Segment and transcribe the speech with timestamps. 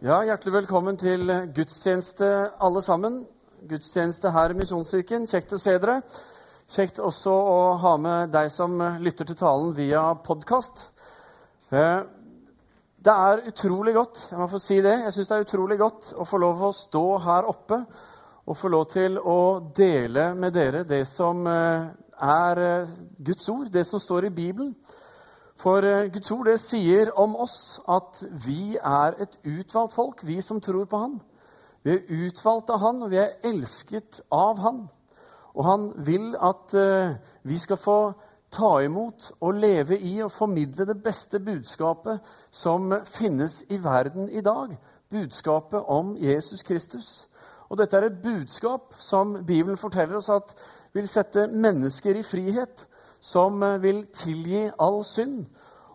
[0.00, 2.24] Ja, Hjertelig velkommen til gudstjeneste,
[2.64, 3.18] alle sammen.
[3.68, 5.26] Gudstjeneste her i Misjonskirken.
[5.28, 5.98] Kjekt å se dere.
[6.72, 10.86] Kjekt også å ha med deg som lytter til talen via podkast.
[11.68, 12.00] Eh,
[12.96, 16.08] det er utrolig godt jeg må få si det, jeg synes det er utrolig godt
[16.16, 17.82] å få lov å stå her oppe
[18.48, 19.38] og få lov til å
[19.76, 21.92] dele med dere det som eh,
[22.40, 24.72] er eh, Guds ord, det som står i Bibelen.
[25.60, 30.40] For eh, Guds ord det sier om oss at vi er et utvalgt folk, vi
[30.40, 31.18] som tror på Han.
[31.84, 34.86] Vi er utvalgt av Han, og vi er elsket av Han.
[35.52, 37.12] Og Han vil at uh,
[37.44, 37.98] vi skal få
[38.50, 44.40] ta imot og leve i og formidle det beste budskapet som finnes i verden i
[44.40, 44.72] dag.
[45.10, 47.28] Budskapet om Jesus Kristus.
[47.68, 50.54] Og dette er et budskap som Bibelen forteller oss at
[50.94, 52.86] vil sette mennesker i frihet
[53.20, 55.44] som eh, vil tilgi all synd,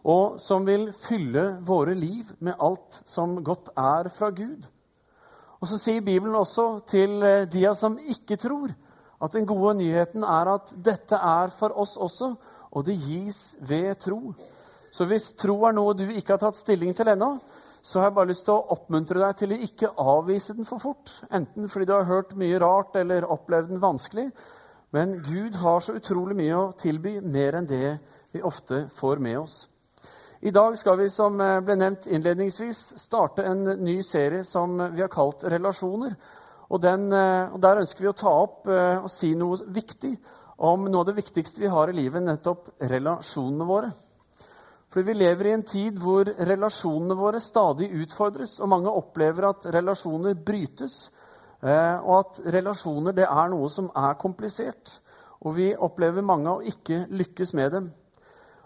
[0.06, 4.68] og som vil fylle våre liv med alt som godt er fra Gud.
[5.62, 8.74] Og Så sier Bibelen også til eh, de som ikke tror,
[9.24, 12.36] at den gode nyheten er at dette er for oss også,
[12.72, 14.34] og det gis ved tro.
[14.92, 17.38] Så hvis tro er noe du ikke har tatt stilling til ennå,
[17.86, 20.82] så har jeg bare lyst til å oppmuntre deg til å ikke avvise den for
[20.82, 21.12] fort.
[21.30, 24.30] Enten fordi du har hørt mye rart eller opplevd den vanskelig,
[24.96, 27.98] men Gud har så utrolig mye å tilby, mer enn det
[28.32, 29.55] vi ofte får med oss.
[30.40, 35.04] I dag skal vi, som eh, ble nevnt innledningsvis, starte en ny serie som vi
[35.04, 36.15] har kalt Relasjoner.
[36.70, 40.13] Og, den, eh, og Der ønsker vi å ta opp eh, og si noe viktig
[40.63, 43.91] om noe av det viktigste vi har i livet, nettopp relasjonene våre.
[44.93, 49.68] Fordi vi lever i en tid hvor relasjonene våre stadig utfordres, og mange opplever at
[49.76, 51.09] relasjoner brytes,
[51.66, 54.99] og at relasjoner det er noe som er komplisert.
[55.46, 57.88] Og vi opplever mange å ikke lykkes med dem.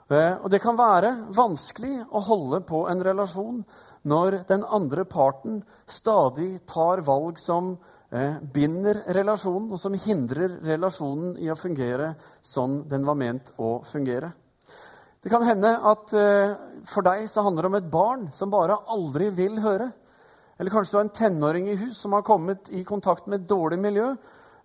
[0.09, 3.61] Eh, og det kan være vanskelig å holde på en relasjon
[4.09, 7.75] når den andre parten stadig tar valg som
[8.09, 13.79] eh, binder relasjonen, og som hindrer relasjonen i å fungere sånn den var ment å
[13.85, 14.31] fungere.
[15.19, 16.13] Det kan hende at
[16.87, 19.89] for deg så handler det om et barn som bare aldri vil høre.
[20.59, 23.49] Eller kanskje du har en tenåring i hus som har kommet i kontakt med et
[23.49, 24.09] dårlig miljø,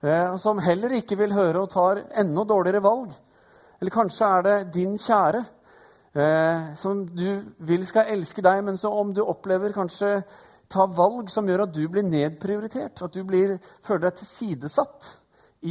[0.04, 3.12] og som heller ikke vil høre og tar enda dårligere valg.
[3.80, 5.44] Eller kanskje er det din kjære
[6.14, 7.28] eh, som du
[7.58, 10.18] vil skal elske deg, men så om du opplever kanskje
[10.70, 15.10] ta valg som gjør at du blir nedprioritert, at du blir, føler deg tilsidesatt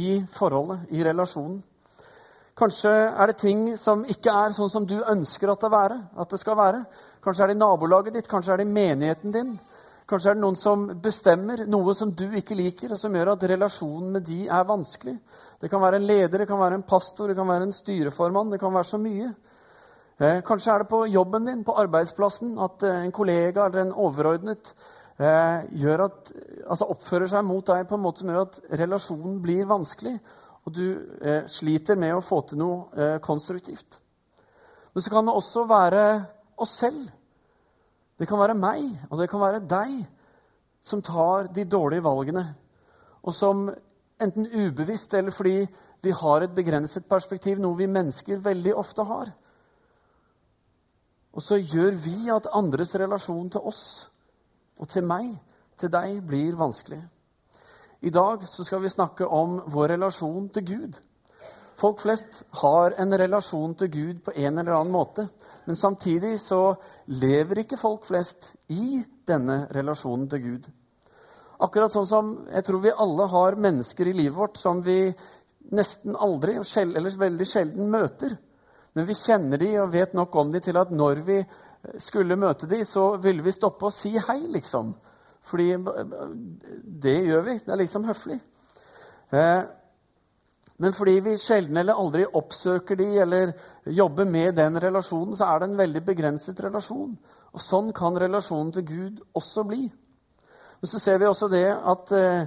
[0.00, 1.60] i forholdet, i relasjonen.
[2.54, 6.30] Kanskje er det ting som ikke er sånn som du ønsker at det, være, at
[6.30, 6.84] det skal være.
[7.24, 9.56] Kanskje er det i nabolaget ditt, kanskje er det i menigheten din.
[10.14, 13.44] Kanskje er det noen som bestemmer noe som du ikke liker, og som gjør at
[13.50, 15.14] relasjonen med de er vanskelig.
[15.58, 18.52] Det kan være en leder, det kan være en pastor, det kan være en styreformann.
[18.52, 19.32] Det kan være så mye.
[20.22, 23.90] Eh, kanskje er det på jobben din, på arbeidsplassen, at eh, en kollega eller en
[24.04, 24.70] overordnet
[25.18, 26.32] eh, at,
[26.62, 30.14] altså oppfører seg mot deg på en måte som gjør at relasjonen blir vanskelig,
[30.62, 30.86] og du
[31.26, 33.98] eh, sliter med å få til noe eh, konstruktivt.
[34.94, 36.06] Men så kan det også være
[36.62, 37.02] oss selv
[38.24, 39.96] det kan være meg, og det kan være deg,
[40.80, 42.44] som tar de dårlige valgene.
[43.20, 43.66] Og som
[44.22, 45.66] enten ubevisst eller fordi
[46.00, 49.28] vi har et begrenset perspektiv, noe vi mennesker veldig ofte har.
[51.36, 53.84] Og så gjør vi at andres relasjon til oss
[54.80, 55.34] og til meg,
[55.76, 57.02] til deg, blir vanskelig.
[58.00, 60.96] I dag så skal vi snakke om vår relasjon til Gud.
[61.76, 65.26] Folk flest har en relasjon til Gud på en eller annen måte.
[65.66, 66.76] Men samtidig så
[67.10, 70.68] lever ikke folk flest i denne relasjonen til Gud.
[71.64, 74.98] Akkurat sånn som jeg tror vi alle har mennesker i livet vårt som vi
[75.74, 78.34] nesten aldri, eller veldig sjelden, møter.
[78.94, 81.38] Men vi kjenner de og vet nok om de til at når vi
[82.00, 84.92] skulle møte de, så ville vi stoppe og si hei, liksom.
[85.44, 85.72] Fordi
[87.04, 87.56] det gjør vi.
[87.64, 88.38] Det er liksom høflig.
[89.34, 89.64] Eh,
[90.82, 93.52] men fordi vi sjelden eller aldri oppsøker de eller
[93.86, 97.12] jobber med den relasjonen, så er det en veldig begrenset relasjon.
[97.54, 99.84] Og Sånn kan relasjonen til Gud også bli.
[100.80, 102.46] Men så ser vi også det at eh,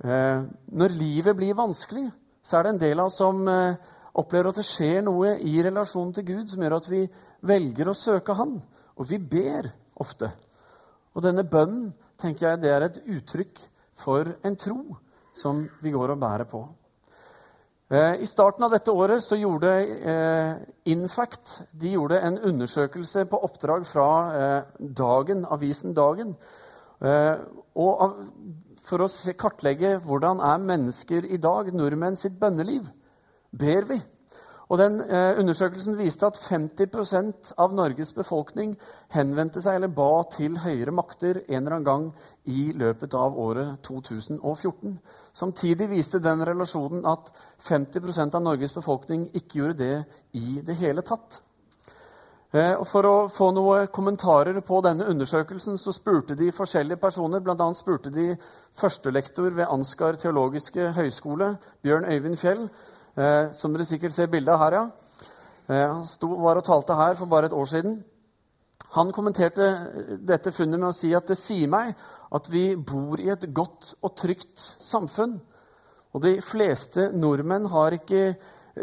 [0.00, 2.06] eh, når livet blir vanskelig,
[2.42, 3.76] så er det en del av oss som eh,
[4.16, 7.04] opplever at det skjer noe i relasjonen til Gud som gjør at vi
[7.46, 8.56] velger å søke Han.
[8.96, 9.68] Og vi ber
[10.00, 10.32] ofte.
[11.12, 13.60] Og denne bønnen tenker jeg, det er et uttrykk
[14.00, 14.80] for en tro
[15.36, 16.64] som vi går og bærer på.
[17.90, 20.58] Eh, I starten av dette året så gjorde eh,
[20.92, 26.36] Infact de gjorde en undersøkelse på oppdrag fra eh, Dagen, avisen Dagen.
[27.00, 29.08] For å
[29.40, 32.90] kartlegge hvordan er mennesker i dag, nordmenn sitt bønneliv,
[33.50, 33.96] ber vi.
[34.70, 38.76] Og den eh, Undersøkelsen viste at 50% av Norges befolkning
[39.10, 42.06] henvendte seg eller ba til høyere makter en eller annen gang
[42.46, 44.94] i løpet av året 2014.
[45.34, 47.32] Samtidig viste den relasjonen at
[47.66, 49.94] 50% av Norges befolkning ikke gjorde det
[50.38, 51.40] i det hele tatt.
[52.54, 57.42] Eh, og for å få noen kommentarer på denne undersøkelsen så spurte de forskjellige personer.
[57.42, 58.32] Blant annet spurte de
[58.78, 61.52] førstelektor ved Ansgar teologiske høgskole,
[61.82, 62.64] Bjørn Øyvind Fjell,
[63.16, 64.78] eh, som dere sikkert ser bilde av her.
[64.78, 64.84] ja.
[65.70, 68.00] Eh, han sto, var og talte her for bare et år siden.
[68.96, 69.66] Han kommenterte
[70.26, 71.94] dette funnet med å si at det sier meg
[72.34, 75.38] at vi bor i et godt og trygt samfunn.
[76.10, 78.34] Og de fleste nordmenn har ikke,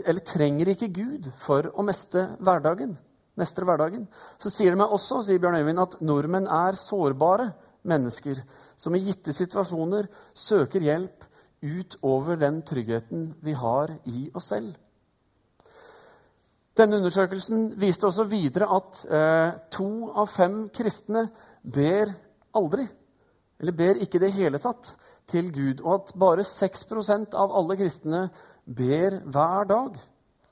[0.06, 2.96] eller trenger ikke Gud for å mestre hverdagen.
[3.38, 4.08] Mestre hverdagen.
[4.40, 7.52] Så sier det meg også sier Bjørn Øyvind, at nordmenn er sårbare
[7.88, 8.40] mennesker
[8.80, 10.08] som i gitte situasjoner
[10.38, 11.27] søker hjelp
[11.62, 14.76] utover den tryggheten vi har i oss selv.
[16.78, 21.24] Denne undersøkelsen viste også videre at eh, to av fem kristne
[21.64, 22.12] ber
[22.58, 22.86] aldri,
[23.58, 24.92] eller ber ikke i det hele tatt,
[25.28, 25.82] til Gud.
[25.82, 28.28] Og at bare 6% av alle kristne
[28.66, 29.98] ber hver dag.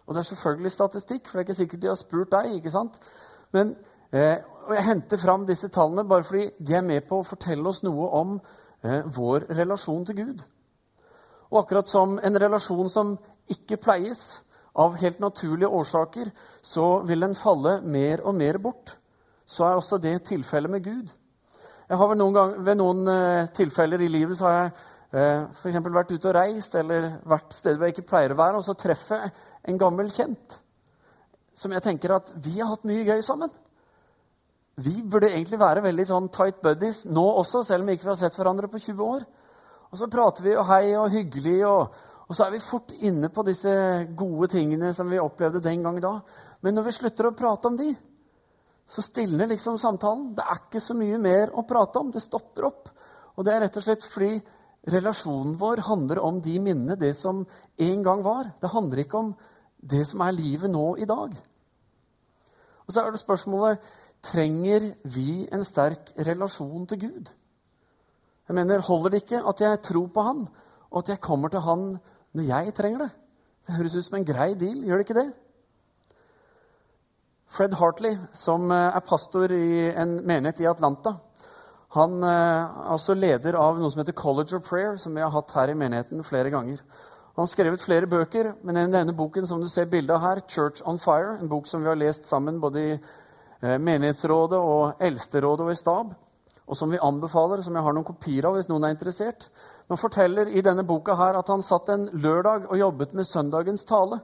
[0.05, 2.57] Og det er selvfølgelig statistikk, for det er ikke sikkert de har spurt deg.
[2.57, 2.99] ikke sant?
[3.53, 3.75] Men
[4.11, 7.83] eh, Jeg henter fram disse tallene bare fordi de er med på å fortelle oss
[7.85, 8.39] noe om
[8.81, 10.45] eh, vår relasjon til Gud.
[11.51, 13.13] Og akkurat som en relasjon som
[13.51, 14.24] ikke pleies
[14.75, 16.31] av helt naturlige årsaker,
[16.62, 18.97] så vil den falle mer og mer bort.
[19.45, 21.13] Så er også det tilfellet med Gud.
[21.89, 24.71] Jeg har noen, gang, ved noen uh, tilfeller i livet så har jeg
[25.13, 28.57] uh, for vært ute og reist eller vært steder hvor jeg ikke pleier å være,
[28.57, 29.36] og så treffer jeg
[29.69, 30.62] en gammel kjent
[31.56, 33.51] som jeg tenker at vi har hatt mye gøy sammen.
[34.75, 38.19] Vi burde egentlig være veldig sånn tight buddies nå også, selv om vi ikke har
[38.19, 39.24] sett hverandre på 20 år.
[39.95, 41.94] Og så prater vi og hei og hyggelig, og,
[42.25, 43.71] og, så er vi fort inne på disse
[44.19, 46.18] gode tingene som vi opplevde den gang da.
[46.59, 47.94] Men når vi slutter å prate om de,
[48.92, 50.33] så stilner liksom samtalen.
[50.36, 52.09] Det er ikke så mye mer å prate om.
[52.12, 52.92] Det stopper opp.
[53.39, 54.33] Og det er rett og slett fordi
[54.92, 57.45] relasjonen vår handler om de minnene, det som
[57.88, 58.51] en gang var.
[58.59, 59.31] Det handler ikke om
[59.80, 61.39] det som er livet nå i dag.
[62.83, 63.95] Og så er det spørsmålet
[64.27, 67.36] trenger vi en sterk relasjon til Gud.
[68.47, 70.47] Jeg mener, Holder det ikke at jeg tror på han,
[70.92, 71.88] og at jeg kommer til han
[72.36, 73.12] når jeg trenger det?
[73.65, 75.30] Det høres ut som en grei deal, gjør det ikke det?
[77.56, 81.15] Fred Hartley, som eh, er pastor i en menighet i Atlanta,
[81.95, 85.31] han eh, er også leder av noe som heter College of Prayer, som vi har
[85.31, 86.81] hatt her i menigheten flere ganger.
[87.36, 90.83] Han har skrevet flere bøker, men denne boken som du ser bildet av her, 'Church
[90.86, 95.65] on Fire', en bok som vi har lest sammen både i eh, menighetsrådet og eldsterådet
[95.65, 96.13] og i stab,
[96.65, 99.50] og som vi anbefaler, som jeg har noen kopier av hvis noen er interessert.
[99.89, 103.85] Han forteller i denne boka her at han satt en lørdag og jobbet med søndagens
[103.85, 104.19] tale.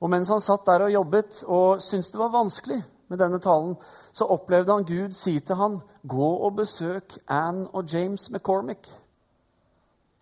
[0.00, 3.74] Og mens han satt der og jobbet og syntes det var vanskelig med denne talen,
[4.12, 8.90] så opplevde han Gud si til han, 'Gå og besøk Anne og James McCormick'.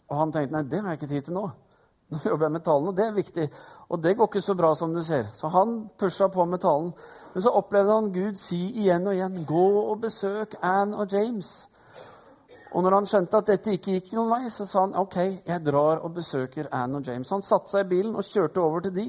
[0.09, 1.51] Og han tenkte nei, det har jeg ikke tid til nå.
[2.15, 3.45] Nå jobber jeg med talen, og det er viktig.
[3.91, 5.27] Og det går ikke så bra som du ser.
[5.35, 6.93] Så han pusha på med talen.
[7.35, 11.67] Men så opplevde han Gud si igjen og igjen, 'Gå og besøk Anne og James'.
[12.75, 15.17] Og når han skjønte at dette ikke gikk noen vei, så sa han ok,
[15.47, 17.31] jeg drar og besøker Anne og James.
[17.31, 19.05] Han satte seg i bilen og kjørte over til de.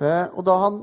[0.00, 0.80] Eh, og da han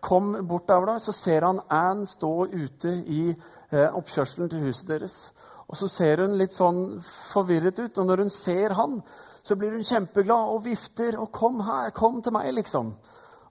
[0.00, 3.28] kom bort der, så ser han Anne stå ute i
[3.72, 5.32] eh, oppkjørselen til huset deres.
[5.68, 7.98] Og så ser hun litt sånn forvirret ut.
[7.98, 9.00] Og når hun ser han,
[9.46, 11.18] så blir hun kjempeglad og vifter.
[11.18, 12.94] Og 'kom her, kom til meg', liksom.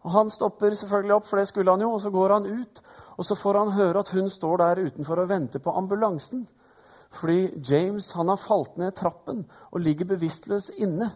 [0.04, 2.82] Og Han stopper selvfølgelig opp, for det skulle han jo, og så går han ut.
[3.18, 6.48] Og så får han høre at hun står der utenfor og venter på ambulansen.
[7.10, 11.12] Fordi James han har falt ned trappen og ligger bevisstløs inne.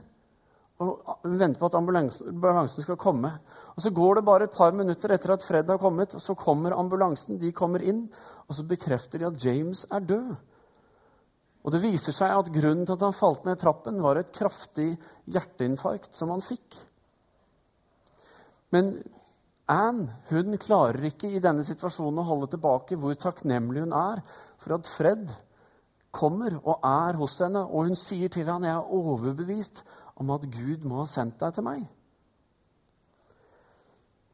[0.79, 3.31] Og venter på at ambulansen skal komme.
[3.75, 6.33] Og Så går det bare et par minutter etter at Fred har kommet, og så
[6.33, 7.39] kommer ambulansen.
[7.39, 8.09] De kommer inn,
[8.47, 10.35] og så bekrefter de at James er død.
[11.63, 14.93] Og Det viser seg at grunnen til at han falt ned trappen, var et kraftig
[15.27, 16.77] hjerteinfarkt som han fikk.
[18.71, 18.93] Men
[19.69, 24.23] Anne hun klarer ikke i denne situasjonen å holde tilbake hvor takknemlig hun er
[24.61, 25.29] for at Fred
[26.15, 29.83] kommer og er hos henne, og hun sier til ham, 'Jeg er overbevist
[30.15, 31.87] om at Gud må ha sendt deg til meg.'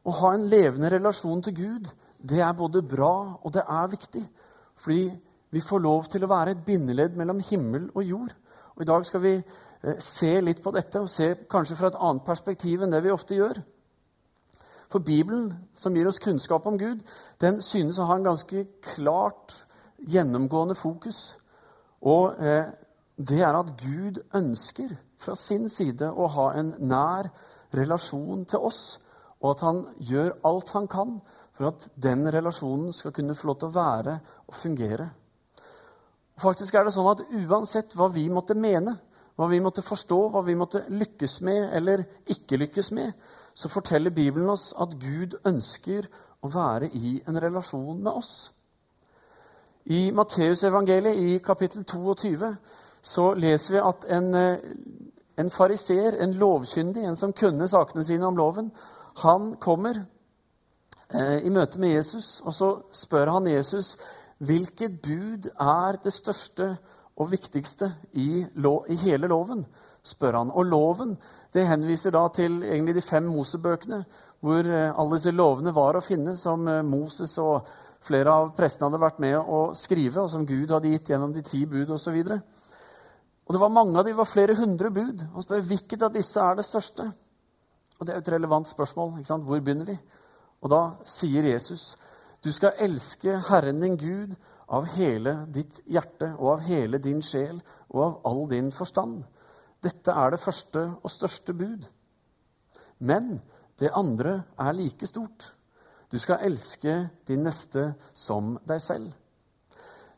[0.06, 1.90] Å ha en levende relasjon til Gud,
[2.22, 4.22] det er både bra og det er viktig.
[4.74, 5.10] Fordi
[5.56, 8.32] vi får lov til å være et bindeledd mellom himmel og jord.
[8.76, 11.96] Og I dag skal vi eh, se litt på dette og se kanskje fra et
[12.08, 13.62] annet perspektiv enn det vi ofte gjør.
[14.92, 17.00] For Bibelen, som gir oss kunnskap om Gud,
[17.40, 19.56] den synes å ha en ganske klart
[20.12, 21.22] gjennomgående fokus.
[22.04, 22.68] Og eh,
[23.16, 27.32] det er at Gud ønsker fra sin side å ha en nær
[27.74, 28.84] relasjon til oss.
[29.40, 31.10] og at han gjør alt han kan
[31.52, 34.14] for at den relasjonen skal kunne få lov til å være
[34.48, 35.10] og fungere.
[36.40, 38.98] Faktisk er det sånn at Uansett hva vi måtte mene,
[39.36, 43.12] hva vi måtte forstå, hva vi måtte lykkes med eller ikke lykkes med,
[43.56, 46.08] så forteller Bibelen oss at Gud ønsker
[46.44, 48.34] å være i en relasjon med oss.
[49.86, 52.52] I Matteusevangeliet i kapittel 22
[53.06, 54.58] så leser vi at en, eh,
[55.38, 58.72] en fariseer, en lovkyndig, en som kunne sakene sine om loven,
[59.22, 60.02] han kommer
[61.14, 63.96] eh, i møte med Jesus, og så spør han Jesus
[64.38, 66.76] hvilket bud er det største
[67.16, 68.44] og viktigste i,
[68.88, 69.66] i hele loven.
[70.02, 70.50] spør han.
[70.50, 71.16] Og loven
[71.54, 74.04] det henviser da til egentlig de fem Mosebøkene,
[74.40, 77.66] hvor eh, alle disse lovene var å finne, som eh, Moses og
[78.06, 81.42] flere av prestene hadde vært med å skrive, og som Gud hadde gitt gjennom de
[81.42, 82.20] ti bud osv.
[82.20, 82.36] Og,
[83.46, 85.24] og det var mange av dem, var flere hundre bud.
[85.34, 87.08] Og spør hvilket av disse er det største.
[87.98, 89.16] Og Det er et relevant spørsmål.
[89.18, 89.44] ikke sant?
[89.48, 89.96] Hvor begynner vi?
[90.60, 91.96] Og da sier Jesus
[92.46, 94.34] du skal elske Herren din Gud
[94.70, 97.58] av hele ditt hjerte og av hele din sjel
[97.90, 99.24] og av all din forstand.
[99.82, 101.82] Dette er det første og største bud.
[103.02, 103.40] Men
[103.80, 105.42] det andre er like stort.
[106.06, 106.94] Du skal elske
[107.26, 109.10] din neste som deg selv.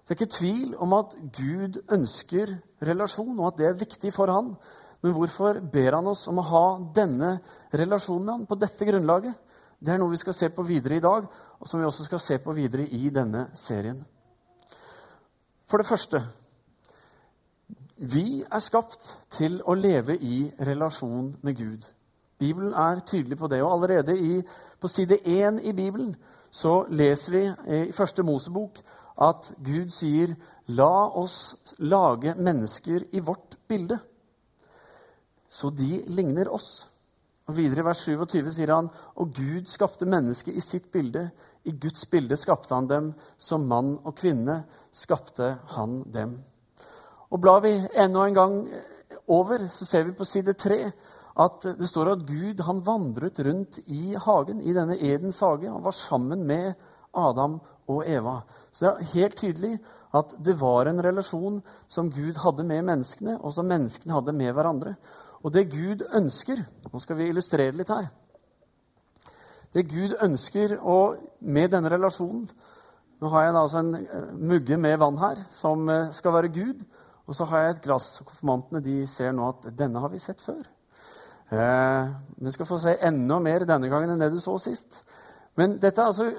[0.04, 2.52] Det er ikke tvil om at Gud ønsker
[2.84, 4.52] relasjon, og at det er viktig for han.
[5.00, 6.66] Men hvorfor ber han oss om å ha
[6.96, 7.38] denne
[7.72, 9.47] relasjonen med han på dette grunnlaget?
[9.78, 11.26] Det er noe vi skal se på videre i dag,
[11.60, 14.00] og som vi også skal se på videre i denne serien.
[15.68, 16.22] For det første
[17.98, 21.86] vi er skapt til å leve i relasjon med Gud.
[22.38, 23.58] Bibelen er tydelig på det.
[23.62, 24.42] Og allerede i,
[24.80, 26.14] på side 1 i Bibelen
[26.50, 27.42] så leser vi
[27.88, 28.78] i første Mosebok
[29.18, 30.36] at Gud sier
[30.68, 33.98] 'La oss lage mennesker i vårt bilde',
[35.48, 36.90] så de ligner oss.
[37.48, 41.30] Og Videre i vers 27 sier han og Gud skapte mennesket i sitt bilde.
[41.64, 43.12] I Guds bilde skapte han dem.
[43.40, 44.60] Som mann og kvinne
[44.92, 46.36] skapte han dem.
[47.32, 48.58] Og Blar vi enda en gang
[49.32, 50.80] over, så ser vi på side 3
[51.38, 55.84] at det står at Gud han vandret rundt i hagen, i denne Edens hage, og
[55.84, 56.72] var sammen med
[57.14, 58.40] Adam og Eva.
[58.72, 59.78] Så det er helt tydelig
[60.18, 64.52] at det var en relasjon som Gud hadde med menneskene, og som menneskene hadde med
[64.56, 64.96] hverandre.
[65.42, 68.08] Og det Gud ønsker Nå skal vi illustrere litt her.
[69.74, 72.48] Det Gud ønsker og med denne relasjonen
[73.20, 76.84] Nå har jeg altså en eh, mugge med vann her som eh, skal være Gud.
[77.26, 78.22] Og så har jeg et glass.
[78.24, 80.62] Konfirmantene de ser nå at denne har vi sett før.
[81.50, 85.02] Eh, du skal få se enda mer denne gangen enn det du så sist.
[85.58, 86.30] Men dette er altså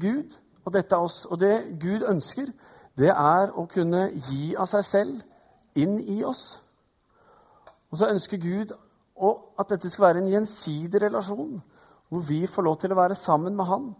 [0.00, 0.32] Gud,
[0.64, 1.24] og dette er oss.
[1.28, 2.48] Og det Gud ønsker,
[2.98, 5.20] det er å kunne gi av seg selv
[5.76, 6.62] inn i oss.
[7.92, 8.72] Og så ønsker Gud
[9.60, 11.60] at dette skal være en gjensidig relasjon,
[12.08, 13.90] hvor vi får lov til å være sammen med Han,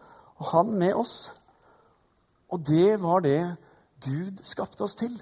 [0.40, 1.32] og Han med oss.
[2.52, 3.56] Og det var det
[4.04, 5.12] Gud skapte oss til.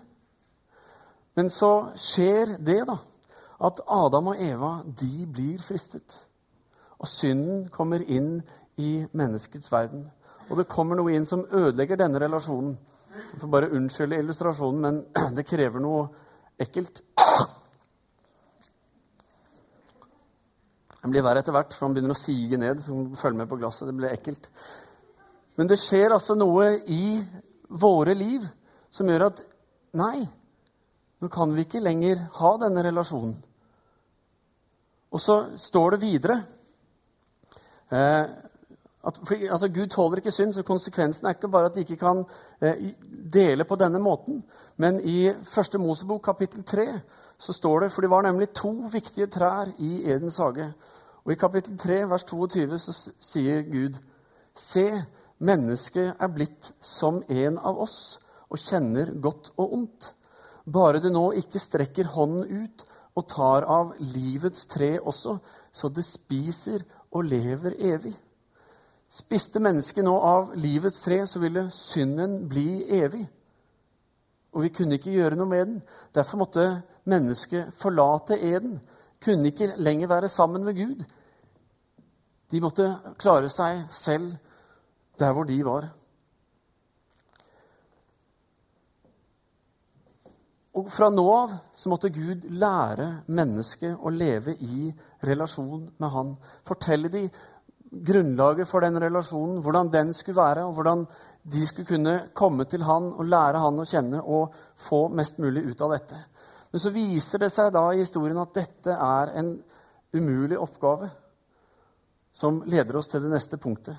[1.36, 2.96] Men så skjer det, da,
[3.66, 6.16] at Adam og Eva de blir fristet.
[6.98, 8.40] Og synden kommer inn
[8.78, 10.06] i menneskets verden.
[10.50, 12.74] Og det kommer noe inn som ødelegger denne relasjonen.
[13.32, 15.00] Jeg får bare unnskylde illustrasjonen, men
[15.36, 16.08] det krever noe
[16.60, 17.02] ekkelt.
[21.00, 22.82] Den blir verre etter hvert, for han begynner å sige ned.
[22.84, 23.88] så følger med på glasset.
[23.88, 24.50] Det blir ekkelt.
[25.56, 27.20] Men det skjer altså noe i
[27.68, 28.44] våre liv
[28.90, 29.42] som gjør at
[29.96, 30.26] nei,
[31.20, 33.34] nå kan vi ikke lenger ha denne relasjonen.
[35.10, 36.36] Og så står det videre
[37.90, 38.24] eh,
[39.00, 41.98] at for, altså, Gud tåler ikke synd, så konsekvensen er ikke bare at de ikke
[42.00, 42.22] kan
[42.62, 42.92] eh,
[43.32, 44.42] dele på denne måten.
[44.76, 46.86] Men i første Mosebok kapittel 3
[47.40, 50.68] så står det For det var nemlig to viktige trær i Edens hage.
[51.24, 53.98] Og i kapittel 3, vers 22, så sier Gud
[54.56, 54.86] Se,
[55.38, 58.20] mennesket er blitt som en av oss
[58.50, 60.10] og kjenner godt og ondt.
[60.66, 62.84] Bare du nå ikke strekker hånden ut
[63.16, 65.38] og tar av livets tre også,
[65.72, 68.12] så det spiser og lever evig.
[69.10, 73.24] Spiste mennesket nå av livets tre, så ville synden bli evig.
[74.52, 75.78] Og vi kunne ikke gjøre noe med den.
[76.14, 76.66] Derfor måtte
[77.10, 78.78] mennesket forlate eden.
[79.22, 81.04] Kunne ikke lenger være sammen med Gud.
[82.50, 82.88] De måtte
[83.20, 84.32] klare seg selv
[85.20, 85.86] der hvor de var.
[90.80, 94.90] Og fra nå av så måtte Gud lære mennesket å leve i
[95.26, 96.36] relasjon med Han.
[96.66, 97.30] Fortelle dem
[97.90, 101.06] grunnlaget for den relasjonen, hvordan den skulle være, og hvordan
[101.42, 105.64] de skulle kunne komme til han og lære han å kjenne og få mest mulig
[105.70, 106.18] ut av dette.
[106.70, 109.56] Men så viser det seg da i historien at dette er en
[110.14, 111.10] umulig oppgave.
[112.32, 113.96] som leder oss til det neste punktet.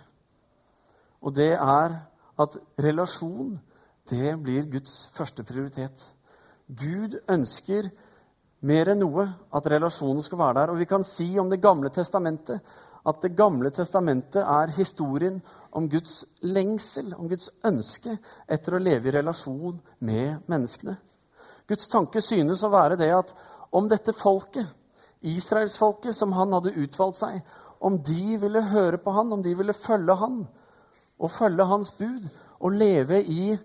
[1.20, 1.98] Og det er
[2.40, 3.60] at relasjon,
[4.10, 6.06] det blir Guds første prioritet.
[6.68, 7.90] Gud ønsker
[8.62, 10.72] mer enn noe at relasjonen skal være der.
[10.72, 12.62] Og vi kan si om Det gamle testamentet
[13.06, 15.42] at Det gamle testamentet er historien
[15.72, 18.18] om Guds lengsel, om Guds ønske
[18.48, 20.98] etter å leve i relasjon med menneskene.
[21.68, 23.34] Guds tanke synes å være det at
[23.72, 24.68] om dette folket,
[25.22, 27.42] israelsfolket som han hadde utvalgt seg,
[27.82, 30.42] om de ville høre på han, om de ville følge han
[31.22, 32.28] og følge hans bud
[32.60, 33.56] og leve i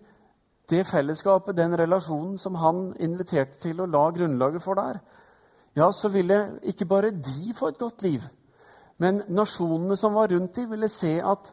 [0.71, 4.99] det fellesskapet, den relasjonen som han inviterte til å la grunnlaget for der,
[5.77, 8.25] ja, så ville ikke bare de få et godt liv,
[9.03, 11.53] men nasjonene som var rundt dem, ville se at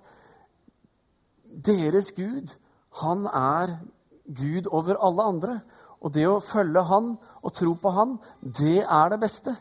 [1.43, 2.53] deres Gud,
[3.01, 3.77] han er
[4.23, 5.59] Gud over alle andre.
[6.03, 9.53] Og det å følge han og tro på han, det er det beste.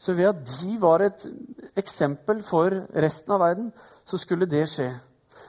[0.00, 1.26] Så ved at de var et
[1.78, 2.74] eksempel for
[3.04, 3.70] resten av verden,
[4.06, 4.88] så skulle det skje.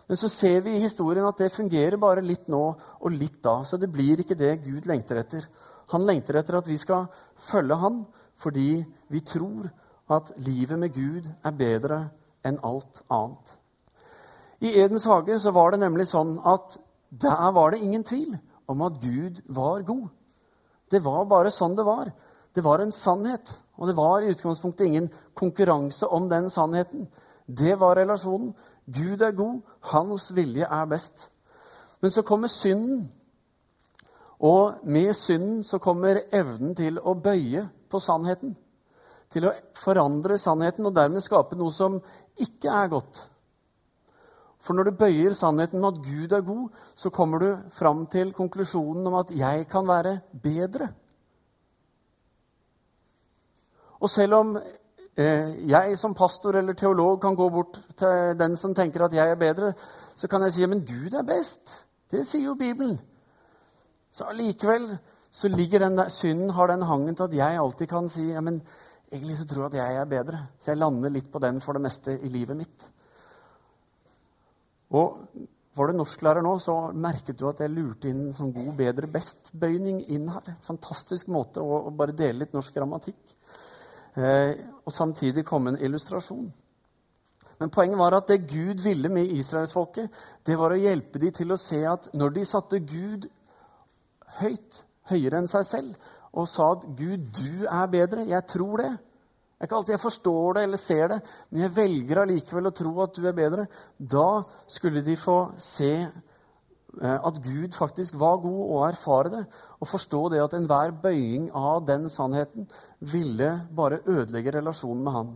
[0.10, 2.64] Men så ser vi i historien at det fungerer bare litt nå
[3.00, 3.62] og litt da.
[3.64, 5.46] Så det blir ikke det Gud lengter etter.
[5.94, 7.08] Han lengter etter at vi skal
[7.40, 8.04] følge Han
[8.42, 9.70] fordi vi tror
[10.12, 12.02] at livet med Gud er bedre
[12.46, 13.58] enn alt annet.
[14.62, 16.78] I Edens hage så var det nemlig sånn at
[17.12, 18.36] der var det ingen tvil
[18.70, 20.08] om at Gud var god.
[20.92, 22.12] Det var bare sånn det var.
[22.56, 23.52] Det var en sannhet.
[23.80, 27.08] Og det var i utgangspunktet ingen konkurranse om den sannheten.
[27.48, 28.54] Det var relasjonen.
[28.86, 31.30] Gud er god, hans vilje er best.
[32.02, 33.12] Men så kommer synden.
[34.40, 38.56] Og med synden så kommer evnen til å bøye på sannheten.
[39.32, 42.00] Til å forandre sannheten og dermed skape noe som
[42.44, 43.22] ikke er godt.
[44.62, 48.34] For når du bøyer sannheten med at Gud er god, så kommer du fram til
[48.34, 50.94] konklusjonen om at 'jeg kan være bedre'.
[54.02, 54.58] Og selv om
[55.18, 59.32] Eh, jeg som pastor eller teolog kan gå bort til den som tenker at jeg
[59.32, 59.74] er bedre,
[60.16, 61.74] så kan jeg si men Gud er best.
[62.12, 63.00] Det sier jo Bibelen.
[64.12, 64.88] Så allikevel
[65.32, 68.42] så ligger den der, synden har den hangen til at jeg alltid kan si ja,
[68.42, 68.62] men
[69.12, 70.42] egentlig så tror jeg at jeg er bedre.
[70.60, 72.86] Så jeg lander litt på den for det meste i livet mitt.
[74.96, 75.20] Og
[75.76, 79.08] var du norsklærer nå, så merket du at jeg lurte inn en sånn god, bedre,
[79.12, 80.56] best-bøyning inn her.
[80.68, 83.38] Fantastisk måte å, å bare dele litt norsk grammatikk.
[84.20, 86.50] Eh, og samtidig komme en illustrasjon.
[87.62, 90.10] Men poenget var at det Gud ville med israelsfolket,
[90.48, 93.28] det var å hjelpe dem til å se at når de satte Gud
[94.42, 98.92] høyt, høyere enn seg selv, og sa at 'Gud, du er bedre', jeg tror det.
[98.92, 102.74] Det er ikke alltid jeg forstår det eller ser det, men jeg velger allikevel å
[102.74, 103.68] tro at du er bedre.
[104.00, 106.10] Da skulle de få se
[107.00, 109.46] Eh, at Gud faktisk var god, og erfare det.
[109.80, 112.68] Og forstå det at enhver bøying av den sannheten
[113.00, 115.32] ville bare ødelegge relasjonen med Han.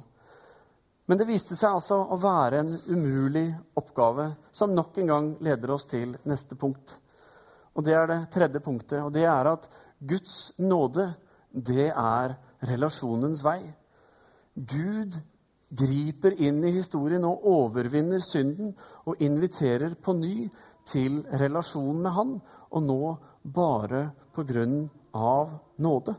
[1.07, 5.71] Men det viste seg altså å være en umulig oppgave, som nok en gang leder
[5.71, 6.97] oss til neste punkt.
[7.75, 11.13] Og det er det tredje punktet, og det er at Guds nåde,
[11.51, 12.35] det er
[12.67, 13.61] relasjonens vei.
[14.55, 15.15] Gud
[15.75, 18.73] griper inn i historien og overvinner synden
[19.05, 20.49] og inviterer på ny
[20.85, 22.37] til relasjon med Han,
[22.71, 23.15] og nå
[23.55, 26.15] bare på grunn av nåde.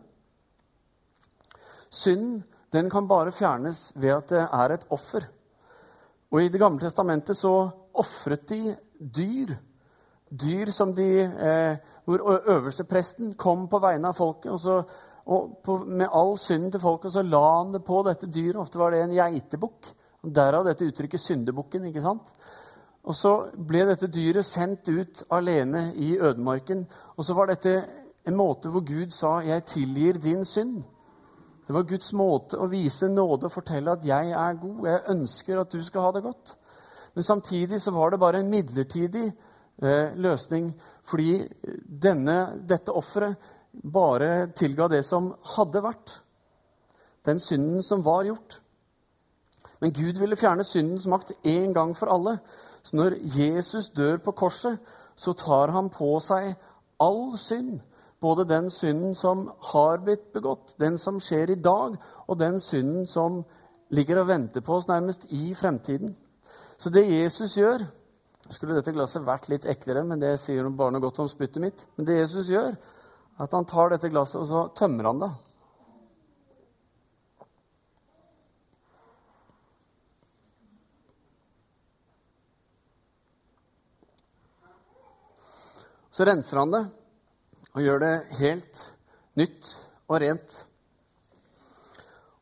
[1.91, 5.25] Synden den kan bare fjernes ved at det er et offer.
[6.33, 9.55] Og I Det gamle testamentet så ofret de dyr.
[10.31, 14.53] Dyr som de, eh, hvor øverste presten kom på vegne av folket.
[14.53, 14.83] og, så,
[15.27, 18.57] og på, Med all synden til folket så la han det på dette dyret.
[18.57, 19.95] Ofte var det en geitebukk.
[20.35, 21.87] Derav dette uttrykket 'syndebukken'.
[21.87, 22.35] ikke sant?
[23.05, 26.87] Og så ble dette dyret sendt ut alene i ødemarken.
[27.17, 27.85] Og så var dette
[28.27, 30.83] en måte hvor Gud sa 'Jeg tilgir din synd'.
[31.67, 35.61] Det var Guds måte å vise nåde og fortelle at 'jeg er god', 'jeg ønsker
[35.61, 36.57] at du skal ha det godt'.
[37.15, 39.33] Men samtidig så var det bare en midlertidig
[39.79, 40.71] løsning,
[41.05, 41.43] fordi
[41.85, 42.37] denne,
[42.69, 43.37] dette offeret
[43.85, 46.15] bare tilga det som hadde vært.
[47.27, 48.61] Den synden som var gjort.
[49.81, 52.39] Men Gud ville fjerne syndens makt én gang for alle.
[52.83, 54.79] Så når Jesus dør på korset,
[55.17, 56.55] så tar han på seg
[57.01, 57.81] all synd.
[58.21, 63.07] Både den synden som har blitt begått, den som skjer i dag, og den synden
[63.07, 63.43] som
[63.91, 66.17] ligger og venter på oss nærmest i fremtiden.
[66.79, 67.85] Så det Jesus gjør
[68.54, 71.82] Skulle dette glasset vært litt eklere, men det sier bare noe godt om spyttet mitt.
[71.96, 75.32] Men det Jesus gjør, er at han tar dette glasset, og så tømmer han det.
[86.16, 86.85] Så renser han det
[87.76, 88.78] og gjør det helt
[89.37, 89.68] nytt
[90.09, 90.54] og rent.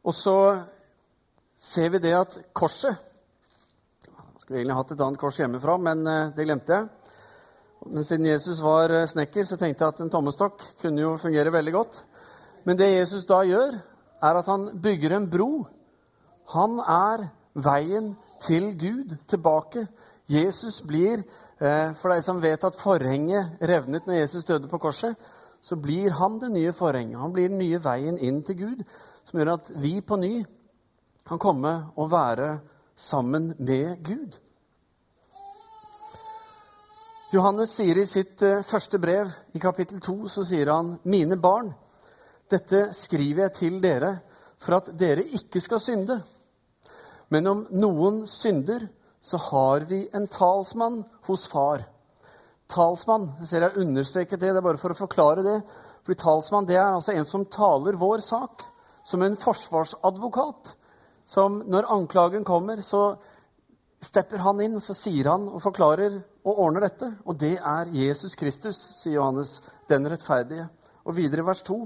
[0.07, 0.37] Og så
[1.59, 2.95] ser vi det at korset,
[4.45, 7.13] Skulle egentlig hatt et annet kors hjemmefra, men eh, det glemte jeg.
[7.89, 11.53] Men siden Jesus var eh, snekker, så tenkte jeg at en tommestokk kunne jo fungere
[11.55, 11.97] veldig godt.
[12.69, 13.79] Men det Jesus da gjør,
[14.21, 15.49] er at han bygger en bro.
[16.53, 17.25] Han er
[17.57, 18.11] veien
[18.45, 19.87] til Gud tilbake.
[20.29, 21.25] Jesus blir,
[21.65, 25.17] eh, for deg som vet at forhenget revnet når Jesus døde på korset,
[25.65, 27.17] så blir han det nye forhenget.
[27.17, 28.85] Han blir den nye veien inn til Gud,
[29.25, 30.35] som gjør at vi på ny
[31.25, 32.59] kan komme og være
[32.97, 34.39] sammen med Gud.
[37.35, 41.73] Johannes sier i sitt eh, første brev, i kapittel 2, så sier han, 'Mine barn,
[42.51, 44.19] dette skriver jeg til dere
[44.59, 46.21] for at dere ikke skal synde.'
[47.31, 48.87] 'Men om noen synder,
[49.21, 51.89] så har vi en talsmann hos Far.'
[52.69, 55.59] Talsmann, jeg ser jeg understreket det, det er bare for å forklare det.
[56.05, 58.65] Fordi talsmann det er altså en som taler vår sak,
[59.05, 60.75] som en forsvarsadvokat.
[61.27, 63.17] Som når anklagen kommer, så
[64.05, 67.11] stepper han inn, så sier han og forklarer og ordner dette.
[67.25, 69.59] Og det er Jesus Kristus, sier Johannes,
[69.89, 70.69] den rettferdige.
[71.05, 71.79] Og videre vers 2.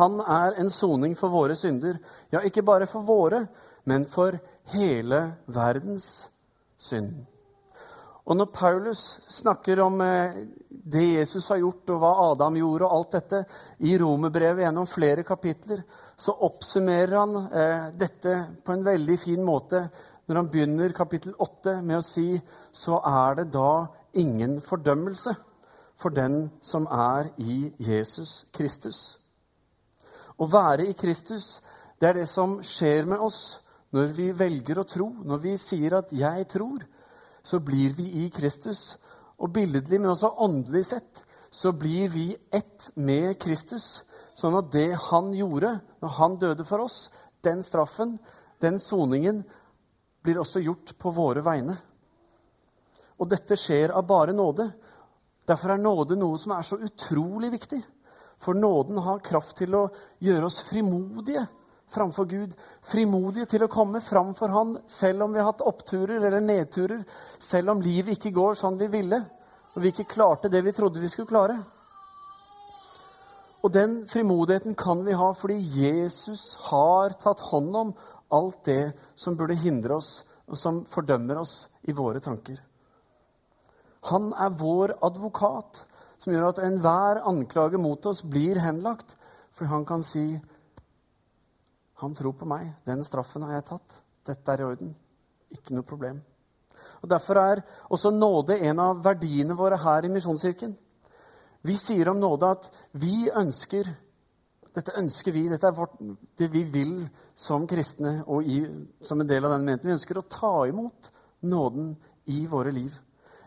[0.00, 2.00] Han er en soning for våre synder.
[2.32, 3.46] Ja, ikke bare for våre,
[3.86, 4.36] men for
[4.74, 6.26] hele verdens
[6.76, 7.24] synd.
[8.24, 10.36] Og når Paulus snakker om eh,
[10.68, 13.42] det Jesus har gjort, og hva Adam gjorde, og alt dette
[13.84, 15.82] i romerbrevet gjennom flere kapitler,
[16.16, 19.82] så oppsummerer han eh, dette på en veldig fin måte
[20.24, 22.30] når han begynner kapittel 8 med å si
[22.72, 23.84] så er det da
[24.16, 25.34] ingen fordømmelse
[26.00, 29.18] for den som er i Jesus Kristus.
[30.40, 31.60] Å være i Kristus,
[32.00, 33.60] det er det som skjer med oss
[33.94, 35.12] når vi velger å tro.
[35.12, 36.88] Når vi sier at 'jeg tror',
[37.44, 38.96] så blir vi i Kristus.
[39.38, 44.04] Og billedlig, men også åndelig sett, så blir vi ett med Kristus.
[44.34, 47.10] Sånn at det han gjorde når han døde for oss,
[47.44, 48.16] den straffen,
[48.62, 49.42] den soningen,
[50.24, 51.76] blir også gjort på våre vegne.
[53.20, 54.70] Og dette skjer av bare nåde.
[55.44, 57.82] Derfor er nåde noe som er så utrolig viktig.
[58.40, 59.84] For nåden har kraft til å
[60.24, 61.44] gjøre oss frimodige
[61.92, 62.54] framfor Gud.
[62.82, 67.04] Frimodige til å komme framfor Han selv om vi har hatt oppturer eller nedturer.
[67.38, 69.22] Selv om livet ikke går sånn vi ville,
[69.74, 71.58] og vi ikke klarte det vi trodde vi skulle klare.
[73.64, 77.94] Og den frimodigheten kan vi ha fordi Jesus har tatt hånd om
[78.34, 82.58] alt det som burde hindre oss, og som fordømmer oss i våre tanker.
[84.10, 85.86] Han er vår advokat,
[86.20, 89.16] som gjør at enhver anklage mot oss blir henlagt.
[89.54, 90.40] For han kan si,
[92.04, 92.74] 'Han tror på meg.
[92.84, 93.98] Den straffen har jeg tatt.
[94.26, 94.94] Dette er i orden.
[95.50, 96.22] Ikke noe problem.'
[97.02, 100.76] Og Derfor er også nåde en av verdiene våre her i Misjonskirken.
[101.62, 103.88] Vi sier om nåde at vi ønsker
[104.74, 105.46] dette ønsker vi.
[105.48, 105.94] Dette er vårt,
[106.38, 106.96] det vi vil
[107.38, 108.58] som kristne og i,
[109.06, 109.86] som en del av den menigheten.
[109.86, 111.10] Vi ønsker å ta imot
[111.46, 111.92] nåden
[112.34, 112.94] i våre liv.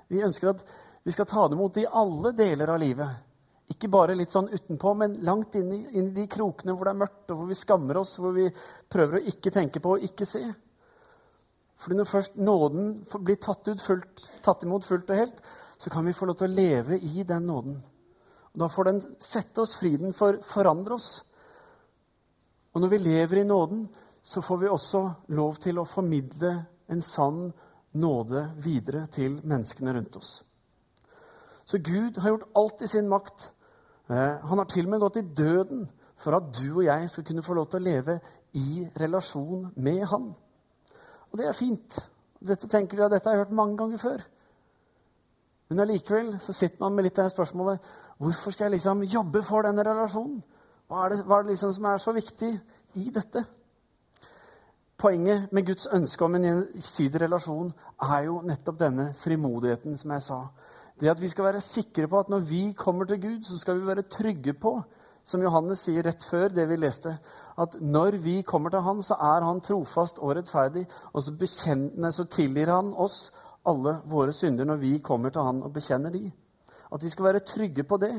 [0.07, 0.63] Vi ønsker at
[1.03, 3.26] vi skal ta det imot i alle deler av livet.
[3.73, 6.93] Ikke bare litt sånn utenpå, men langt inn i, inn i de krokene hvor det
[6.95, 8.47] er mørkt, og hvor vi skammer oss, hvor vi
[8.87, 10.43] prøver å ikke tenke på og ikke se.
[11.77, 12.93] Fordi når først nåden
[13.27, 15.41] blir tatt, fullt, tatt imot fullt og helt,
[15.77, 17.77] så kan vi få lov til å leve i den nåden.
[18.57, 19.91] Da får den sette oss fri.
[20.01, 21.11] Den får forandre oss.
[22.73, 23.85] Og når vi lever i nåden,
[24.23, 25.03] så får vi også
[25.37, 26.55] lov til å formidle
[26.89, 27.51] en sann
[27.97, 30.31] nåde videre til menneskene rundt oss.
[31.67, 33.51] Så Gud har gjort alt i sin makt.
[34.09, 37.25] Eh, han har til og med gått i døden for at du og jeg skal
[37.27, 38.19] kunne få lov til å leve
[38.57, 40.31] i relasjon med Han.
[41.31, 41.99] Og det er fint.
[42.39, 44.23] Dette tenker du, ja, dette har jeg hørt mange ganger før.
[45.69, 49.67] Men allikevel sitter man med litt av det spørsmålet Hvorfor skal jeg liksom jobbe for
[49.67, 50.39] denne relasjonen?
[50.87, 52.49] Hva er det, hva er det liksom som er så viktig
[52.97, 53.43] i dette?
[54.97, 57.69] Poenget med Guds ønske om en gjensidig relasjon
[58.01, 60.39] er jo nettopp denne frimodigheten, som jeg sa.
[60.99, 63.79] Det at vi skal være sikre på at når vi kommer til Gud, så skal
[63.79, 64.79] vi være trygge på,
[65.23, 67.17] som Johannes sier rett før det vi leste,
[67.59, 71.35] at når vi kommer til Han, så er Han trofast og rettferdig, og så,
[72.11, 73.31] så tilgir Han oss
[73.67, 76.31] alle våre synder når vi kommer til Han og bekjenner de.
[76.93, 78.13] At vi skal være trygge på det.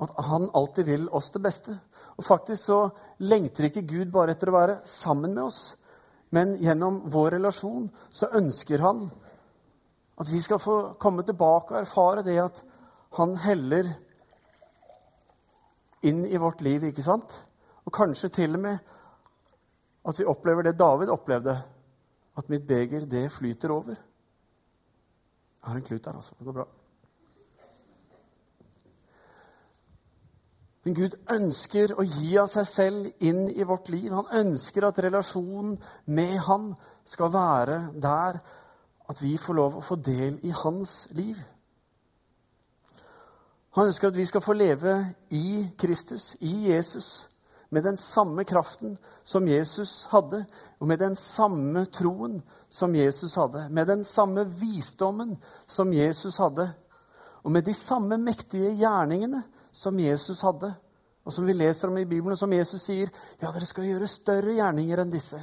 [0.00, 1.78] At han alltid vil oss det beste.
[2.16, 2.78] Og faktisk så
[3.18, 5.76] lengter ikke Gud bare etter å være sammen med oss.
[6.34, 9.04] Men gjennom vår relasjon så ønsker han
[10.20, 12.62] at vi skal få komme tilbake og erfare det at
[13.18, 13.88] han heller
[16.04, 17.32] inn i vårt liv, ikke sant?
[17.84, 18.78] Og kanskje til og med
[20.04, 21.56] at vi opplever det David opplevde.
[22.36, 23.94] At mitt beger, det flyter over.
[23.94, 26.34] Jeg har en klut der, altså.
[26.38, 26.66] Det går bra.
[30.84, 34.10] Men Gud ønsker å gi av seg selv inn i vårt liv.
[34.12, 36.74] Han ønsker at relasjonen med Han
[37.08, 38.42] skal være der
[39.08, 41.38] at vi får lov å få del i hans liv.
[43.74, 44.94] Han ønsker at vi skal få leve
[45.34, 47.26] i Kristus, i Jesus,
[47.74, 48.94] med den samme kraften
[49.26, 50.44] som Jesus hadde,
[50.78, 52.38] og med den samme troen
[52.70, 55.34] som Jesus hadde, med den samme visdommen
[55.66, 56.68] som Jesus hadde,
[57.42, 60.70] og med de samme mektige gjerningene som Jesus hadde,
[61.24, 64.08] og som vi leser om i Bibelen, og som Jesus sier ja, dere skal gjøre
[64.08, 65.40] større gjerninger enn disse.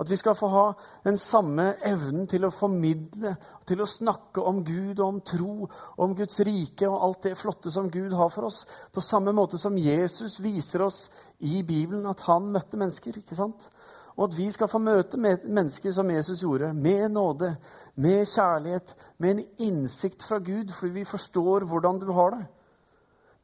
[0.00, 0.66] At vi skal få ha
[1.04, 3.34] den samme evnen til å formidle,
[3.68, 5.68] til å snakke om Gud og om tro,
[6.00, 8.62] om Guds rike og alt det flotte som Gud har for oss.
[8.94, 11.02] På samme måte som Jesus viser oss
[11.44, 13.18] i Bibelen at han møtte mennesker.
[13.20, 13.68] ikke sant?
[14.16, 17.52] Og at vi skal få møte mennesker som Jesus gjorde, med nåde,
[18.00, 22.42] med kjærlighet, med en innsikt fra Gud, fordi vi forstår hvordan du har det.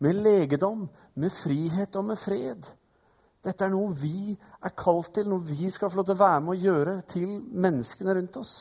[0.01, 2.65] Med legedom, med frihet og med fred.
[3.47, 6.43] Dette er noe vi er kalt til, noe vi skal få lov til å være
[6.43, 8.55] med å gjøre til menneskene rundt oss.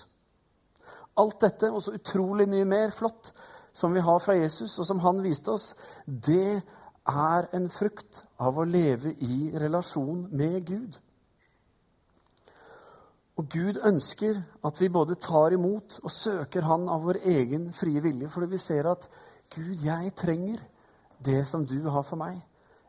[1.17, 3.31] Alt dette og så utrolig mye mer flott
[3.75, 5.71] som vi har fra Jesus, og som han viste oss,
[6.05, 6.61] det
[7.05, 10.99] er en frukt av å leve i relasjon med Gud.
[13.35, 17.99] Og Gud ønsker at vi både tar imot og søker Han av vår egen frie
[18.01, 19.09] vilje, fordi vi ser at
[19.51, 20.61] Gud, jeg trenger
[21.25, 22.39] det som du har for meg.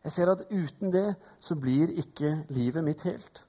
[0.07, 3.40] Jeg ser at uten det så blir ikke livet mitt helt.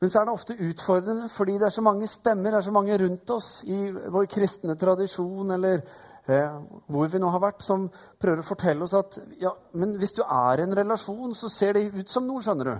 [0.00, 2.74] Men så er det ofte utfordrende fordi det er så mange stemmer, det er så
[2.76, 5.82] mange rundt oss i vår kristne tradisjon eller
[6.30, 6.54] eh,
[6.86, 7.88] hvor vi nå har vært, som
[8.22, 11.74] prøver å fortelle oss at ja, men hvis du er i en relasjon, så ser
[11.74, 12.76] det ut som noe, skjønner du.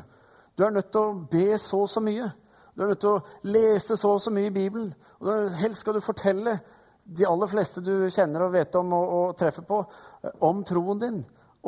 [0.55, 2.31] Du er nødt til å be så og så mye.
[2.77, 4.95] Du er nødt til å lese så og så mye i Bibelen.
[5.19, 6.61] Og helst skal du fortelle
[7.11, 9.83] de aller fleste du kjenner og vet om og, og treffer på,
[10.23, 11.21] eh, om troen din.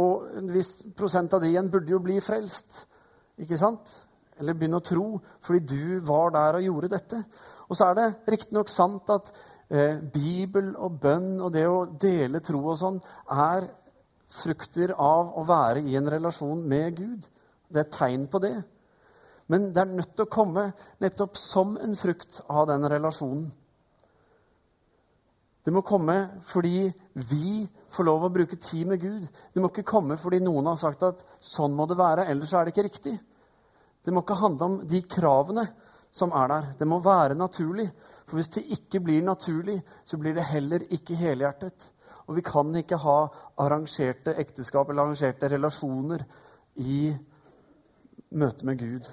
[0.03, 2.85] Og en viss prosent av de igjen burde jo bli frelst.
[3.43, 3.91] Ikke sant?
[4.41, 5.07] Eller begynne å tro
[5.45, 7.21] fordi du var der og gjorde dette.
[7.69, 9.33] Og så er det riktignok sant at
[9.69, 13.01] eh, Bibel og bønn og det å dele tro og sånn
[13.33, 13.69] er
[14.33, 17.27] frukter av å være i en relasjon med Gud.
[17.73, 18.57] Det er tegn på det.
[19.53, 20.71] Men det er nødt til å komme
[21.03, 23.51] nettopp som en frukt av den relasjonen.
[25.63, 26.89] Det må komme fordi
[27.31, 29.27] vi får lov å bruke tid med Gud.
[29.55, 32.67] Det må ikke komme fordi noen har sagt at sånn må det være, ellers er
[32.67, 33.15] det ikke riktig.
[34.03, 35.69] Det må ikke handle om de kravene
[36.13, 36.69] som er der.
[36.81, 37.87] Det må være naturlig.
[38.27, 41.93] For hvis det ikke blir naturlig, så blir det heller ikke helhjertet.
[42.27, 43.19] Og vi kan ikke ha
[43.63, 46.25] arrangerte ekteskap eller arrangerte relasjoner
[46.83, 47.13] i
[48.39, 49.11] møte med Gud.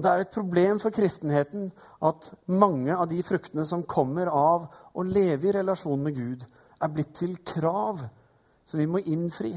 [0.00, 1.66] Og Det er et problem for kristenheten
[2.08, 4.64] at mange av de fruktene som kommer av
[4.96, 6.46] å leve i relasjon med Gud,
[6.80, 8.00] er blitt til krav
[8.64, 9.52] som vi må innfri.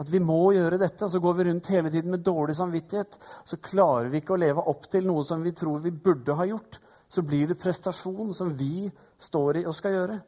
[0.00, 3.20] At vi må gjøre dette, og så går vi rundt hele tiden med dårlig samvittighet.
[3.44, 6.48] Så klarer vi ikke å leve opp til noe som vi tror vi burde ha
[6.48, 6.80] gjort.
[7.04, 8.88] Så blir det prestasjon som vi
[9.20, 10.20] står i og skal gjøre.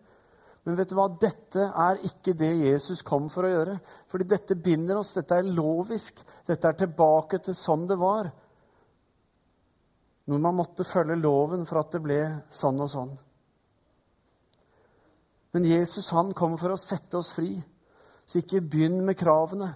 [0.68, 1.08] Men vet du hva?
[1.08, 3.80] dette er ikke det Jesus kom for å gjøre.
[4.12, 5.16] Fordi dette binder oss.
[5.16, 6.20] Dette er lovisk.
[6.44, 8.28] Dette er tilbake til sånn det var
[10.26, 13.12] når man måtte følge loven for at det ble sånn og sånn.
[15.54, 17.54] Men Jesus han kommer for å sette oss fri.
[18.26, 19.70] Så ikke begynn med kravene.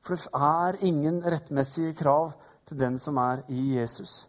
[0.00, 4.28] For det er ingen rettmessige krav til den som er i Jesus.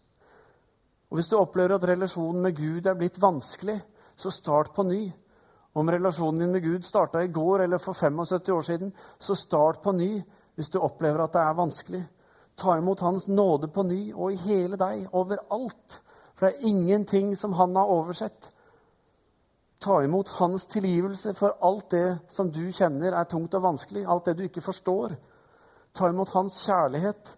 [1.07, 3.77] Og Hvis du opplever at relasjonen med Gud er blitt vanskelig,
[4.17, 5.05] så start på ny.
[5.77, 9.81] Om relasjonen din med Gud starta i går eller for 75 år siden, så start
[9.83, 10.23] på ny
[10.57, 12.03] hvis du opplever at det er vanskelig.
[12.57, 16.01] Ta imot Hans nåde på ny og i hele deg, overalt.
[16.33, 18.51] For det er ingenting som Han har oversett.
[19.81, 24.25] Ta imot Hans tilgivelse for alt det som du kjenner er tungt og vanskelig, alt
[24.25, 25.13] det du ikke forstår.
[25.93, 27.37] Ta imot Hans kjærlighet,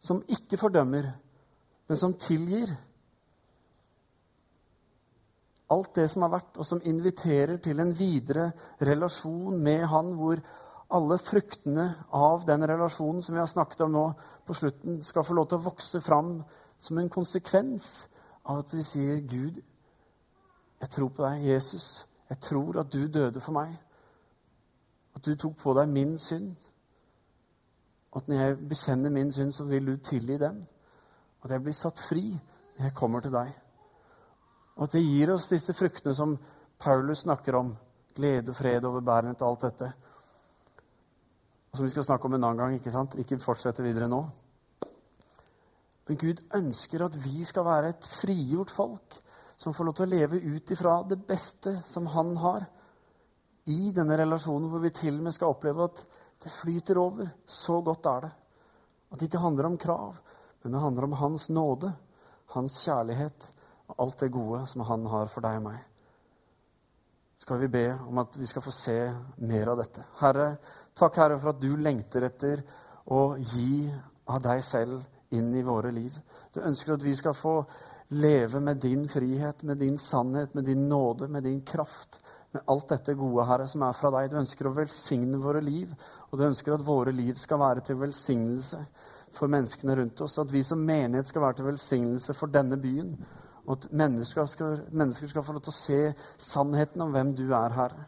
[0.00, 1.12] som ikke fordømmer,
[1.88, 2.72] men som tilgir.
[5.72, 10.40] Alt det som har vært, og som inviterer til en videre relasjon med Han, hvor
[10.94, 14.04] alle fruktene av den relasjonen som vi har snakket om nå
[14.46, 16.36] på slutten, skal få lov til å vokse fram
[16.78, 17.88] som en konsekvens
[18.44, 19.58] av at vi sier, 'Gud,
[20.80, 22.06] jeg tror på deg, Jesus.
[22.28, 23.74] Jeg tror at du døde for meg.
[25.16, 26.54] At du tok på deg min synd.
[28.16, 30.62] At når jeg bekjenner min synd, så vil du tilgi den.
[31.42, 32.26] At jeg blir satt fri
[32.76, 33.52] når jeg kommer til deg.
[34.76, 36.38] Og at det gir oss disse fruktene som
[36.78, 37.76] Paulus snakker om.
[38.14, 39.92] Glede, og fred, overbærenhet og alt dette
[41.74, 42.74] som vi skal snakke om en annen gang.
[42.78, 43.16] Ikke sant?
[43.20, 44.22] Ikke fortsette videre nå.
[46.08, 49.20] Men Gud ønsker at vi skal være et frigjort folk
[49.60, 52.66] som får lov til å leve ut ifra det beste som han har.
[53.72, 56.02] I denne relasjonen hvor vi til og med skal oppleve at
[56.44, 57.30] det flyter over.
[57.46, 58.32] Så godt er det.
[59.12, 60.20] At det ikke handler om krav,
[60.62, 61.92] men det handler om hans nåde,
[62.52, 63.50] hans kjærlighet
[63.88, 65.80] og alt det gode som han har for deg og meg.
[67.38, 68.98] Skal vi be om at vi skal få se
[69.42, 70.04] mer av dette.
[70.20, 70.54] Herre,
[70.98, 72.62] takk Herre for at du lengter etter
[73.10, 73.88] å gi
[74.30, 75.02] av deg selv
[75.34, 76.14] inn i våre liv.
[76.54, 77.58] Du ønsker at vi skal få
[78.14, 82.20] leve med din frihet, med din sannhet, med din nåde, med din kraft.
[82.54, 84.30] Med alt dette gode, Herre, som er fra deg.
[84.30, 85.90] Du ønsker å velsigne våre liv,
[86.30, 88.78] og du ønsker at våre liv skal være til velsignelse
[89.34, 90.38] for menneskene rundt oss.
[90.38, 93.16] At vi som menighet skal være til velsignelse for denne byen.
[93.64, 96.00] Og at mennesker skal, mennesker skal få lov til å se
[96.38, 98.06] sannheten om hvem du er, Herre.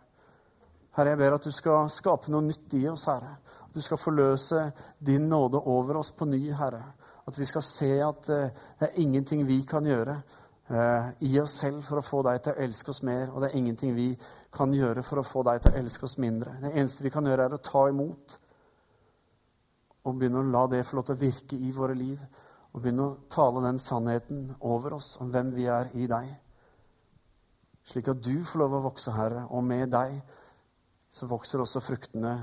[0.96, 3.35] Herre, jeg ber at du skal skape noe nytt i oss, Herre.
[3.66, 4.62] At du skal forløse
[5.04, 6.82] din nåde over oss på ny, Herre.
[7.28, 8.48] At vi skal se at uh,
[8.80, 10.14] det er ingenting vi kan gjøre
[10.70, 13.50] uh, i oss selv for å få deg til å elske oss mer, og det
[13.50, 14.09] er ingenting vi
[14.56, 16.54] kan gjøre for å få deg til å elske oss mindre.
[16.62, 18.38] Det eneste vi kan gjøre, er å ta imot
[20.06, 22.20] og begynne å la det få lov til å virke i våre liv.
[22.72, 26.28] Og begynne å tale den sannheten over oss om hvem vi er i deg.
[27.87, 30.20] Slik at du får lov å vokse, Herre, og med deg
[31.16, 32.35] så vokser også fruktene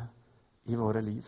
[0.66, 1.28] i våre liv.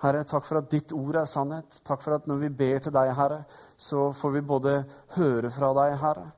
[0.00, 1.74] Herre, takk for at ditt ord er sannhet.
[1.84, 3.42] Takk for at når vi ber til deg, Herre,
[3.76, 4.78] så får vi både
[5.18, 6.30] høre fra deg, Herre,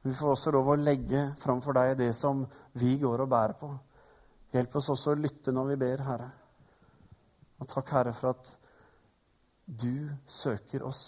[0.00, 2.46] men vi får også lov å legge framfor deg det som
[2.80, 3.68] vi går og bærer på.
[4.54, 6.30] Hjelp oss også å lytte når vi ber, Herre.
[7.60, 8.54] Og takk, Herre, for at
[9.68, 11.02] du søker oss.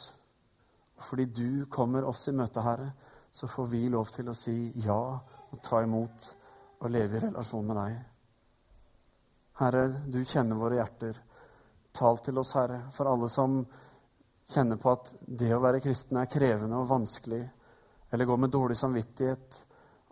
[0.98, 2.92] Og fordi du kommer oss i møte, Herre,
[3.32, 6.28] så får vi lov til å si ja og ta imot
[6.82, 7.98] og leve i relasjon med deg.
[9.62, 11.18] Herre, du kjenner våre hjerter.
[11.94, 13.60] Tal til oss, Herre, for alle som
[14.52, 17.42] kjenner på at det å være kristen er krevende og vanskelig,
[18.12, 19.60] eller går med dårlig samvittighet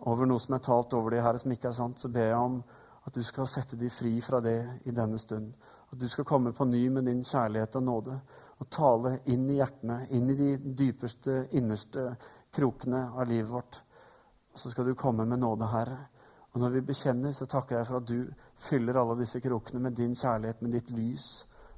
[0.09, 2.39] over noe som er talt over de Herre, som ikke er sant, så ber jeg
[2.39, 2.61] om
[3.01, 5.51] at du skal sette dem fri fra det i denne stund.
[5.91, 8.17] At du skal komme på ny med din kjærlighet og nåde
[8.61, 12.11] og tale inn i hjertene, inn i de dypeste, innerste
[12.53, 13.81] krokene av livet vårt.
[14.53, 15.97] Så skal du komme med nåde, Herre.
[16.51, 18.25] Og når vi bekjenner, så takker jeg for at du
[18.59, 21.27] fyller alle disse krokene med din kjærlighet, med ditt lys.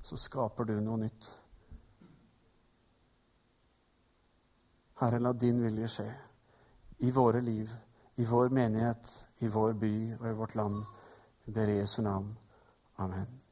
[0.04, 1.30] Så skaper du noe nytt.
[5.04, 6.10] Herre, la din vilje skje
[7.04, 7.70] i våre liv,
[8.16, 10.84] i vår menighet, i vår by og i vårt land.
[11.46, 12.38] Vi ber Jesu navn.
[12.98, 13.43] Amen.